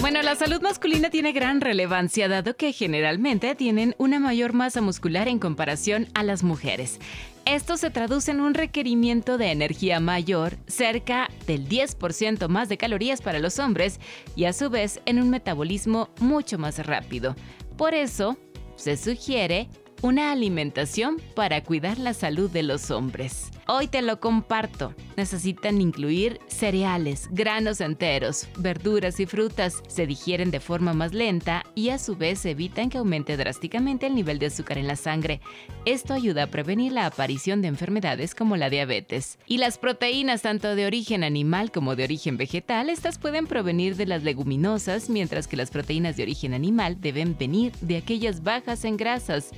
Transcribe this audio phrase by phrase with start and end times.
[0.00, 5.26] Bueno, la salud masculina tiene gran relevancia dado que generalmente tienen una mayor masa muscular
[5.26, 7.00] en comparación a las mujeres.
[7.44, 13.22] Esto se traduce en un requerimiento de energía mayor, cerca del 10% más de calorías
[13.22, 13.98] para los hombres
[14.36, 17.34] y a su vez en un metabolismo mucho más rápido.
[17.76, 18.38] Por eso,
[18.76, 19.68] se sugiere
[20.02, 23.50] una alimentación para cuidar la salud de los hombres.
[23.70, 24.94] Hoy te lo comparto.
[25.18, 29.82] Necesitan incluir cereales, granos enteros, verduras y frutas.
[29.88, 34.14] Se digieren de forma más lenta y a su vez evitan que aumente drásticamente el
[34.14, 35.42] nivel de azúcar en la sangre.
[35.84, 39.38] Esto ayuda a prevenir la aparición de enfermedades como la diabetes.
[39.46, 44.06] Y las proteínas tanto de origen animal como de origen vegetal, estas pueden provenir de
[44.06, 48.96] las leguminosas, mientras que las proteínas de origen animal deben venir de aquellas bajas en
[48.96, 49.50] grasas,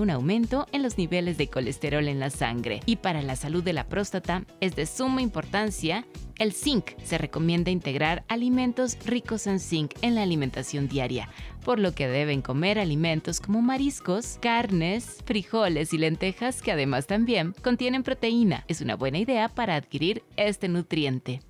[0.00, 2.80] un aumento en los niveles de colesterol en la sangre.
[2.84, 6.04] Y para las salud de la próstata es de suma importancia
[6.38, 6.90] el zinc.
[7.02, 11.28] Se recomienda integrar alimentos ricos en zinc en la alimentación diaria,
[11.64, 17.54] por lo que deben comer alimentos como mariscos, carnes, frijoles y lentejas que además también
[17.62, 18.64] contienen proteína.
[18.68, 21.40] Es una buena idea para adquirir este nutriente.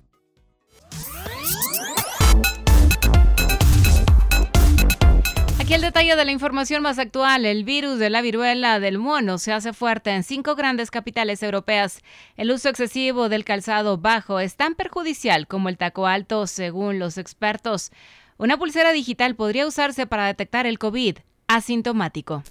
[5.73, 7.47] Aquí el detalle de la información más actual.
[7.47, 12.03] El virus de la viruela del mono se hace fuerte en cinco grandes capitales europeas.
[12.37, 17.17] El uso excesivo del calzado bajo es tan perjudicial como el taco alto, según los
[17.17, 17.91] expertos.
[18.37, 22.43] Una pulsera digital podría usarse para detectar el COVID asintomático.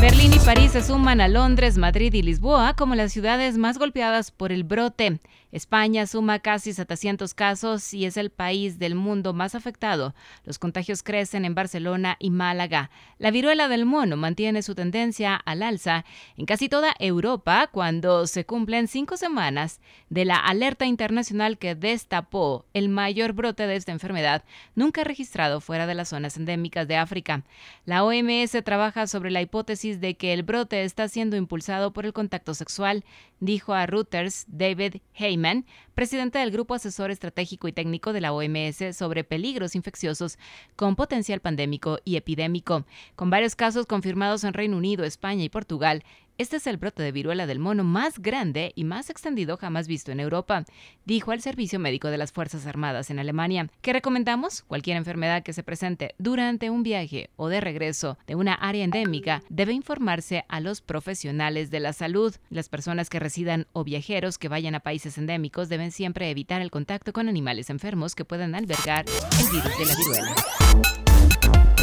[0.00, 4.30] Berlín y París se suman a Londres, Madrid y Lisboa como las ciudades más golpeadas
[4.30, 5.18] por el brote.
[5.56, 10.14] España suma casi 700 casos y es el país del mundo más afectado.
[10.44, 12.90] Los contagios crecen en Barcelona y Málaga.
[13.16, 16.04] La viruela del mono mantiene su tendencia al alza
[16.36, 19.80] en casi toda Europa cuando se cumplen cinco semanas
[20.10, 24.44] de la alerta internacional que destapó el mayor brote de esta enfermedad
[24.74, 27.44] nunca registrado fuera de las zonas endémicas de África.
[27.86, 32.12] La OMS trabaja sobre la hipótesis de que el brote está siendo impulsado por el
[32.12, 33.04] contacto sexual,
[33.40, 35.45] dijo a Reuters David Heyman,
[35.94, 40.38] presidente del Grupo Asesor Estratégico y Técnico de la OMS sobre peligros infecciosos
[40.76, 42.84] con potencial pandémico y epidémico.
[43.14, 46.04] Con varios casos confirmados en Reino Unido, España y Portugal,
[46.38, 50.12] este es el brote de viruela del mono más grande y más extendido jamás visto
[50.12, 50.64] en Europa,
[51.04, 53.70] dijo el Servicio Médico de las Fuerzas Armadas en Alemania.
[53.80, 54.62] ¿Qué recomendamos?
[54.62, 59.42] Cualquier enfermedad que se presente durante un viaje o de regreso de una área endémica
[59.48, 62.34] debe informarse a los profesionales de la salud.
[62.50, 66.70] Las personas que residan o viajeros que vayan a países endémicos deben siempre evitar el
[66.70, 69.06] contacto con animales enfermos que puedan albergar
[69.40, 71.75] el virus de la viruela.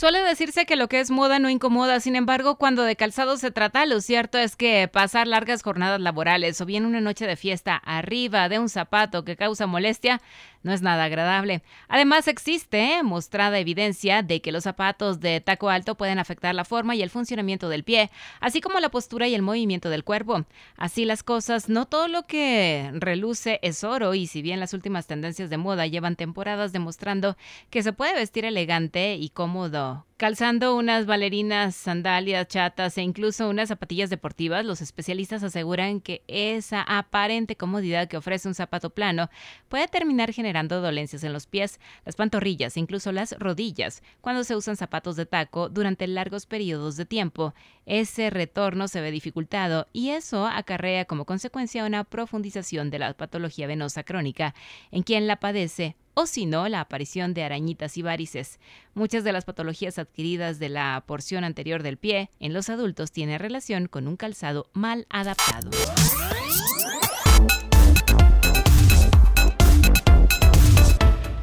[0.00, 3.50] Suele decirse que lo que es moda no incomoda, sin embargo, cuando de calzado se
[3.50, 7.76] trata, lo cierto es que pasar largas jornadas laborales o bien una noche de fiesta
[7.76, 10.22] arriba de un zapato que causa molestia
[10.62, 11.62] no es nada agradable.
[11.88, 16.94] Además, existe mostrada evidencia de que los zapatos de taco alto pueden afectar la forma
[16.94, 18.10] y el funcionamiento del pie,
[18.40, 20.44] así como la postura y el movimiento del cuerpo.
[20.76, 25.06] Así las cosas, no todo lo que reluce es oro y si bien las últimas
[25.06, 27.36] tendencias de moda llevan temporadas demostrando
[27.70, 33.70] que se puede vestir elegante y cómodo Calzando unas bailarinas, sandalias, chatas e incluso unas
[33.70, 39.30] zapatillas deportivas, los especialistas aseguran que esa aparente comodidad que ofrece un zapato plano
[39.70, 44.02] puede terminar generando dolencias en los pies, las pantorrillas e incluso las rodillas.
[44.20, 47.54] Cuando se usan zapatos de taco durante largos periodos de tiempo,
[47.86, 53.66] ese retorno se ve dificultado y eso acarrea como consecuencia una profundización de la patología
[53.66, 54.54] venosa crónica
[54.90, 58.58] en quien la padece o si no, la aparición de arañitas y varices.
[58.94, 63.38] Muchas de las patologías adquiridas de la porción anterior del pie en los adultos tienen
[63.38, 65.70] relación con un calzado mal adaptado.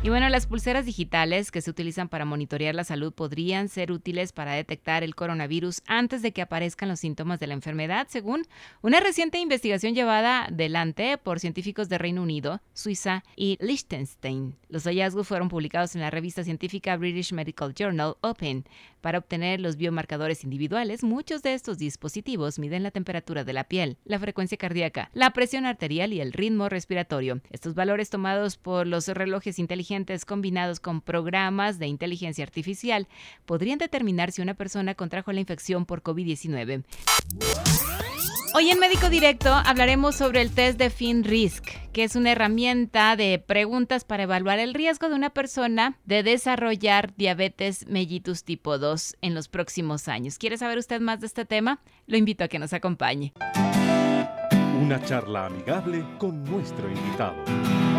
[0.07, 4.31] Y bueno, las pulseras digitales que se utilizan para monitorear la salud podrían ser útiles
[4.31, 8.43] para detectar el coronavirus antes de que aparezcan los síntomas de la enfermedad, según
[8.81, 14.55] una reciente investigación llevada adelante por científicos de Reino Unido, Suiza y Liechtenstein.
[14.69, 18.63] Los hallazgos fueron publicados en la revista científica British Medical Journal Open.
[19.01, 23.97] Para obtener los biomarcadores individuales, muchos de estos dispositivos miden la temperatura de la piel,
[24.05, 27.41] la frecuencia cardíaca, la presión arterial y el ritmo respiratorio.
[27.51, 33.07] Estos valores tomados por los relojes inteligentes combinados con programas de inteligencia artificial
[33.45, 36.83] podrían determinar si una persona contrajo la infección por COVID-19.
[38.53, 43.37] Hoy en Médico Directo hablaremos sobre el test de FinRisk, que es una herramienta de
[43.37, 49.35] preguntas para evaluar el riesgo de una persona de desarrollar diabetes mellitus tipo 2 en
[49.35, 50.37] los próximos años.
[50.37, 51.81] ¿Quiere saber usted más de este tema?
[52.07, 53.33] Lo invito a que nos acompañe.
[54.81, 57.35] Una charla amigable con nuestro invitado.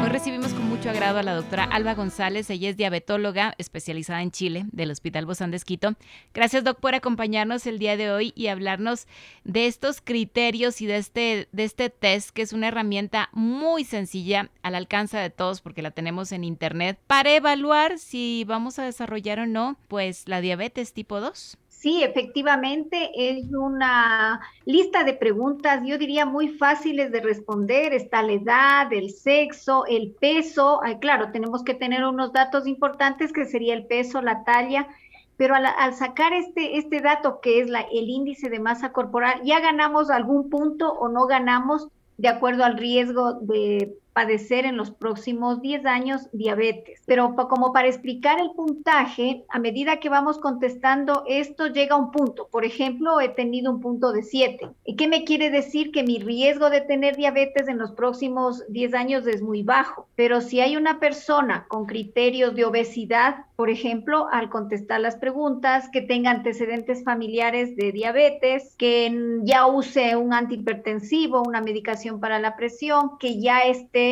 [0.00, 2.49] Hoy recibimos con mucho agrado a la doctora Alba González.
[2.50, 5.95] Ella es diabetóloga especializada en Chile del Hospital Bozán de Esquito.
[6.33, 9.06] Gracias, doc, por acompañarnos el día de hoy y hablarnos
[9.45, 14.50] de estos criterios y de este, de este test, que es una herramienta muy sencilla
[14.62, 19.41] al alcance de todos porque la tenemos en internet para evaluar si vamos a desarrollar
[19.41, 21.59] o no, pues la diabetes tipo 2.
[21.79, 27.93] Sí, efectivamente, es una lista de preguntas, yo diría muy fáciles de responder.
[27.93, 30.81] Está la edad, el sexo, el peso.
[31.01, 34.89] claro, tenemos que tener unos datos importantes que sería el peso, la talla,
[35.37, 39.61] pero al, sacar este, este dato que es la, el índice de masa corporal, ya
[39.61, 41.87] ganamos algún punto o no ganamos
[42.17, 47.00] de acuerdo al riesgo de padecer en los próximos 10 años diabetes.
[47.06, 52.49] Pero como para explicar el puntaje, a medida que vamos contestando esto llega un punto.
[52.50, 54.70] Por ejemplo, he tenido un punto de 7.
[54.85, 55.93] ¿Y qué me quiere decir?
[55.93, 60.09] Que mi riesgo de tener diabetes en los próximos 10 años es muy bajo.
[60.17, 65.88] Pero si hay una persona con criterios de obesidad, por ejemplo, al contestar las preguntas,
[65.93, 72.56] que tenga antecedentes familiares de diabetes, que ya use un antihipertensivo, una medicación para la
[72.56, 74.08] presión, que ya esté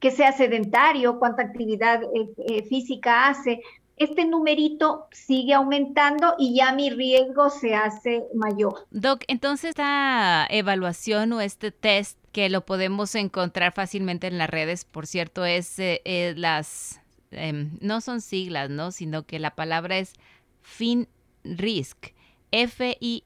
[0.00, 3.60] que sea sedentario, cuánta actividad eh, eh, física hace.
[3.96, 8.86] Este numerito sigue aumentando y ya mi riesgo se hace mayor.
[8.90, 14.86] Doc, entonces esta evaluación o este test que lo podemos encontrar fácilmente en las redes,
[14.86, 18.90] por cierto, es eh, las, em, no son siglas, ¿no?
[18.90, 20.14] Sino que la palabra es
[20.62, 22.14] FinRisk,
[22.52, 23.20] F-I-N-D-R-I-S-K.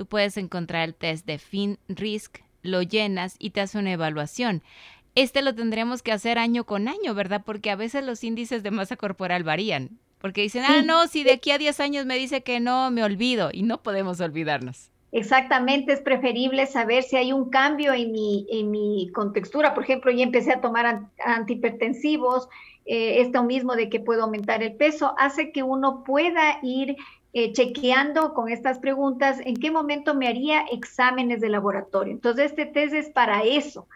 [0.00, 4.62] Tú puedes encontrar el test de FinRisk, lo llenas y te hace una evaluación.
[5.14, 7.42] Este lo tendremos que hacer año con año, ¿verdad?
[7.44, 9.98] Porque a veces los índices de masa corporal varían.
[10.18, 13.04] Porque dicen, ah, no, si de aquí a 10 años me dice que no, me
[13.04, 13.50] olvido.
[13.52, 14.90] Y no podemos olvidarnos.
[15.12, 19.74] Exactamente, es preferible saber si hay un cambio en mi, en mi contextura.
[19.74, 22.48] Por ejemplo, ya empecé a tomar antihipertensivos,
[22.86, 26.96] eh, esto mismo de que puedo aumentar el peso, hace que uno pueda ir
[27.32, 32.12] eh, chequeando con estas preguntas en qué momento me haría exámenes de laboratorio.
[32.12, 33.86] Entonces, este test es para eso.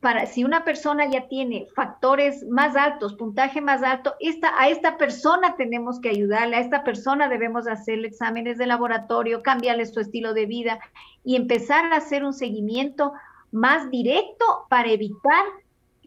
[0.00, 4.96] Para si una persona ya tiene factores más altos, puntaje más alto, esta, a esta
[4.98, 10.32] persona tenemos que ayudarle, a esta persona debemos hacerle exámenes de laboratorio, cambiarle su estilo
[10.32, 10.78] de vida
[11.24, 13.12] y empezar a hacer un seguimiento
[13.50, 15.44] más directo para evitar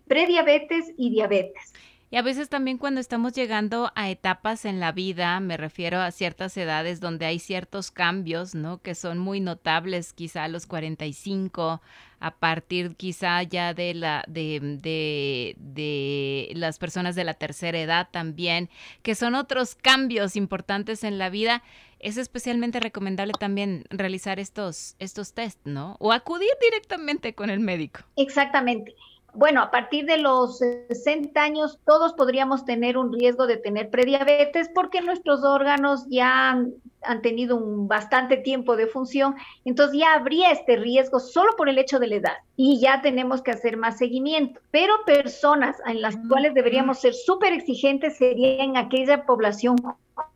[0.07, 1.73] prediabetes y diabetes.
[2.13, 6.11] Y a veces también cuando estamos llegando a etapas en la vida, me refiero a
[6.11, 8.77] ciertas edades donde hay ciertos cambios, ¿no?
[8.83, 11.81] Que son muy notables, quizá a los 45,
[12.19, 18.07] a partir quizá ya de la de, de, de las personas de la tercera edad
[18.11, 18.69] también,
[19.01, 21.63] que son otros cambios importantes en la vida
[21.97, 25.95] es especialmente recomendable también realizar estos, estos test, ¿no?
[25.99, 28.01] O acudir directamente con el médico.
[28.17, 28.93] Exactamente
[29.33, 34.69] bueno, a partir de los 60 años todos podríamos tener un riesgo de tener prediabetes
[34.73, 39.35] porque nuestros órganos ya han, tenido un bastante tiempo de función,
[39.65, 43.41] entonces ya habría este riesgo solo por el hecho de la edad y ya tenemos
[43.41, 44.61] que hacer más seguimiento.
[44.71, 49.75] Pero personas en las cuales deberíamos ser súper exigentes serían aquella población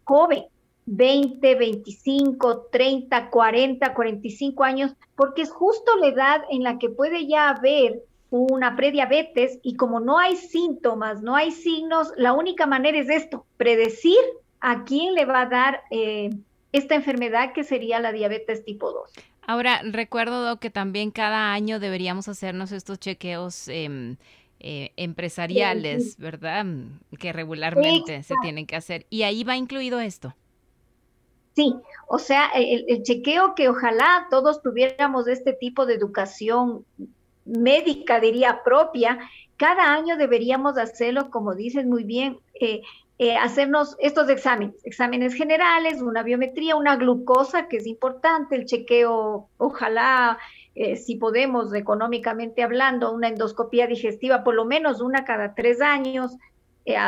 [0.04, 0.46] joven,
[0.88, 7.28] 20, 25, 30, 40, 45 años, porque es justo la edad en la que puede
[7.28, 12.98] ya haber una prediabetes y como no hay síntomas, no hay signos, la única manera
[12.98, 14.18] es esto, predecir
[14.60, 16.30] a quién le va a dar eh,
[16.72, 19.12] esta enfermedad que sería la diabetes tipo 2.
[19.48, 24.18] Ahora, recuerdo que también cada año deberíamos hacernos estos chequeos em,
[24.60, 26.66] eh, empresariales, ¿verdad?
[27.18, 29.06] Que regularmente se tienen que hacer.
[29.10, 30.36] Y ahí va incluido esto.
[31.56, 31.74] Sí,
[32.08, 36.86] o sea, el, chequeo que ojalá todos tuviéramos este tipo de educación
[37.48, 39.20] médica, diría, propia,
[39.58, 42.82] cada año deberíamos hacerlo, como dices muy bien, eh,
[43.20, 49.50] eh, hacernos estos exámenes, exámenes generales, una biometría, una glucosa, que es importante, el chequeo,
[49.58, 50.38] ojalá,
[50.76, 56.38] eh, si podemos, económicamente hablando, una endoscopía digestiva, por lo menos una cada tres años,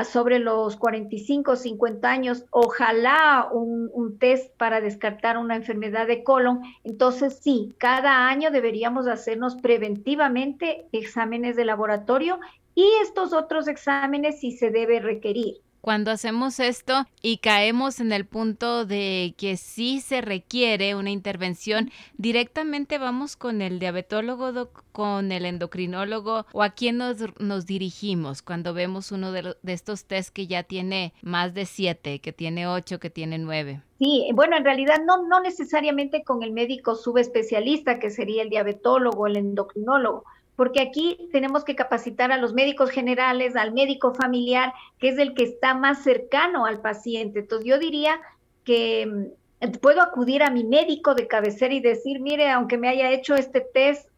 [0.03, 6.61] sobre los 45, 50 años, ojalá un, un, test para descartar una enfermedad de colon.
[6.83, 12.39] Entonces, sí, cada año deberíamos hacernos preventivamente exámenes de laboratorio
[12.75, 15.61] y estos otros exámenes si se debe requerir.
[15.81, 21.89] Cuando hacemos esto y caemos en el punto de que sí se requiere una intervención,
[22.17, 28.73] directamente vamos con el diabetólogo, con el endocrinólogo o a quién nos, nos dirigimos cuando
[28.73, 32.99] vemos uno de, de, estos test que ya tiene más de siete, que tiene ocho,
[32.99, 33.81] que tiene nueve.
[33.99, 39.27] Sí, bueno, en realidad no, no necesariamente con el médico subespecialista, que sería el diabetólogo,
[39.27, 40.25] el endocrinólogo
[40.59, 45.33] porque aquí tenemos que capacitar a los médicos generales, al médico familiar, que es el
[45.33, 47.39] que está más cercano al paciente.
[47.39, 48.19] Entonces yo diría
[48.65, 53.09] que mm, puedo acudir a mi médico de cabecera y decir, mire, aunque me haya
[53.09, 54.09] hecho este test,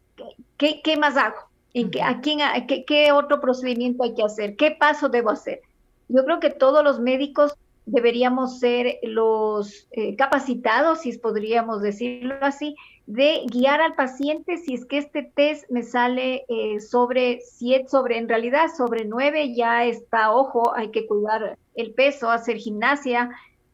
[0.56, 1.36] ¿qué, qué más hago?
[1.74, 4.56] ¿En qué, a quién, qué, qué otro procedimiento hay que hacer?
[4.56, 5.60] ¿Qué paso debo hacer?
[6.08, 7.54] Yo creo que todos los médicos
[7.86, 12.74] deberíamos ser los eh, capacitados, si podríamos decirlo así,
[13.06, 18.18] de guiar al paciente si es que este test me sale eh, sobre 7, sobre
[18.18, 23.30] en realidad sobre 9 ya está, ojo, hay que cuidar el peso, hacer gimnasia.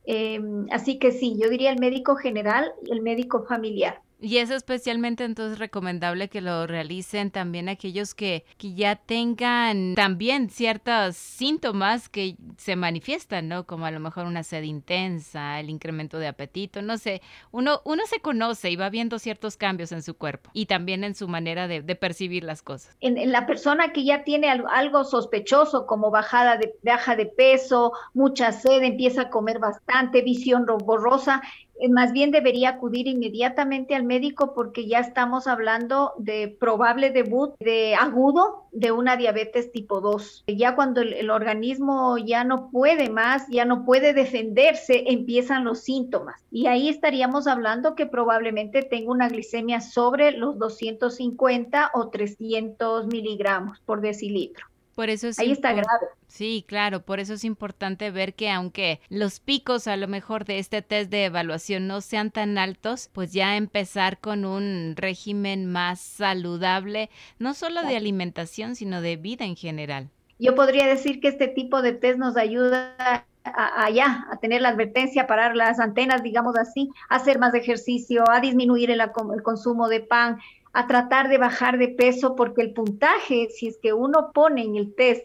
[0.07, 4.01] Eh, así que sí, yo diría el médico general y el médico familiar.
[4.21, 10.51] Y es especialmente entonces recomendable que lo realicen también aquellos que, que ya tengan también
[10.51, 13.65] ciertos síntomas que se manifiestan, ¿no?
[13.65, 17.23] Como a lo mejor una sed intensa, el incremento de apetito, no sé.
[17.53, 21.15] Uno, uno se conoce y va viendo ciertos cambios en su cuerpo y también en
[21.15, 22.97] su manera de, de percibir las cosas.
[23.01, 27.93] En, en, la persona que ya tiene algo sospechoso como bajada de, baja de peso,
[28.15, 31.41] mucha sed, empieza a comer bastante, visión borrosa,
[31.91, 37.95] más bien debería acudir inmediatamente al médico porque ya estamos hablando de probable debut de
[37.95, 40.45] agudo de una diabetes tipo 2.
[40.49, 45.81] Ya cuando el, el, organismo ya no puede más, ya no puede defenderse, empiezan los
[45.81, 46.41] síntomas.
[46.51, 53.81] Y ahí estaríamos hablando que probablemente tenga una glicemia sobre los 250 o 300 miligramos
[53.81, 54.67] por decilitro.
[54.99, 56.09] Por eso es Ahí está grave.
[56.27, 60.59] Sí, claro, por eso es importante ver que aunque los picos a lo mejor de
[60.59, 66.01] este test de evaluación no sean tan altos, pues ya empezar con un régimen más
[66.01, 70.09] saludable, no solo de alimentación, sino de vida en general.
[70.41, 72.97] Yo podría decir que este tipo de test nos ayuda
[73.45, 77.55] allá, a, a, tener la advertencia, a parar las antenas, digamos así, a hacer más
[77.55, 80.39] ejercicio, a disminuir el, el consumo de pan,
[80.73, 84.77] a tratar de bajar de peso, porque el puntaje, si es que uno pone en
[84.77, 85.25] el test,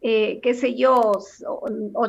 [0.00, 1.12] eh, qué sé yo,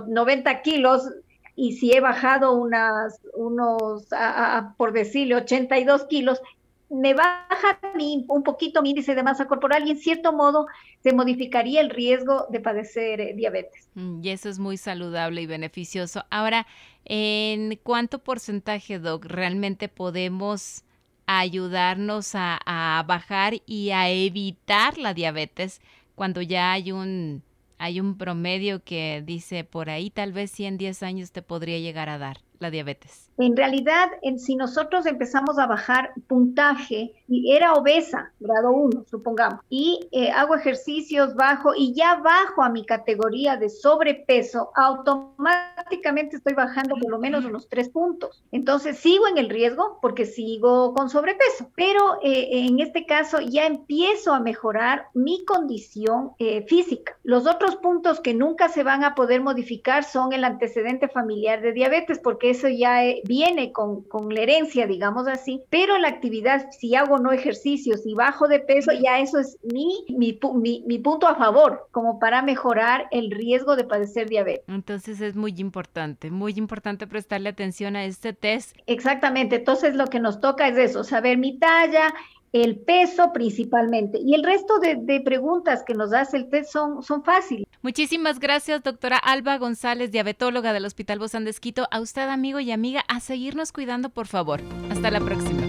[0.07, 1.09] 90 kilos,
[1.55, 6.41] y si he bajado unas, unos, a, por decirle, 82 kilos,
[6.89, 10.67] me baja mi, un poquito mi índice de masa corporal y en cierto modo
[11.01, 13.87] se modificaría el riesgo de padecer eh, diabetes.
[13.95, 16.23] Y eso es muy saludable y beneficioso.
[16.29, 16.67] Ahora,
[17.05, 20.83] ¿en cuánto porcentaje, Doc, realmente podemos
[21.25, 25.81] ayudarnos a, a, bajar y a evitar la diabetes
[26.15, 27.43] cuando ya hay un,
[27.77, 32.09] hay un promedio que dice por ahí tal vez 100, 10 años te podría llegar
[32.09, 33.29] a dar la diabetes?
[33.37, 39.59] En realidad, en, si nosotros empezamos a bajar puntaje, y era obesa, grado 1, supongamos,
[39.69, 46.53] y eh, hago ejercicios bajo y ya bajo a mi categoría de sobrepeso, automáticamente estoy
[46.53, 48.43] bajando por lo menos unos tres puntos.
[48.51, 53.65] Entonces, sigo en el riesgo porque sigo con sobrepeso, pero eh, en este caso ya
[53.65, 57.17] empiezo a mejorar mi condición eh, física.
[57.23, 61.73] Los otros puntos que nunca se van a poder modificar son el antecedente familiar de
[61.73, 66.95] diabetes, porque eso ya viene con, con la herencia, digamos así, pero la actividad, si
[66.95, 71.27] hago no ejercicios y bajo de peso, ya eso es mi, mi, mi, mi, punto
[71.27, 74.63] a favor, como para mejorar el riesgo de padecer diabetes.
[74.67, 78.77] Entonces es muy importante, muy importante prestarle atención a este test.
[78.85, 82.13] Exactamente, entonces lo que nos toca es eso, saber mi talla,
[82.53, 84.19] el peso principalmente.
[84.23, 87.65] Y el resto de, de, preguntas que nos hace el test son, son fáciles.
[87.81, 91.87] Muchísimas gracias, doctora Alba González, diabetóloga del Hospital Bozán de Esquito.
[91.91, 94.61] A usted, amigo y amiga, a seguirnos cuidando, por favor.
[94.89, 95.63] Hasta la próxima.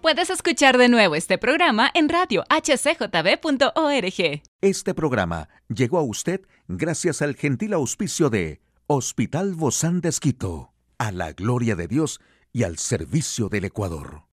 [0.00, 4.42] Puedes escuchar de nuevo este programa en radio hcjb.org.
[4.60, 11.10] Este programa llegó a usted gracias al gentil auspicio de Hospital Bozán de Esquito, a
[11.10, 12.20] la gloria de Dios
[12.52, 14.24] y al servicio del Ecuador.